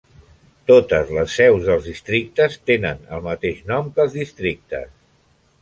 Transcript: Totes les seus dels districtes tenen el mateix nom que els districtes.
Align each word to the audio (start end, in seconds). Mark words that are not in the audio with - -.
Totes 0.71 1.11
les 1.17 1.35
seus 1.41 1.67
dels 1.67 1.85
districtes 1.91 2.57
tenen 2.71 3.05
el 3.19 3.23
mateix 3.29 3.63
nom 3.73 3.93
que 3.99 4.07
els 4.07 4.21
districtes. 4.23 4.91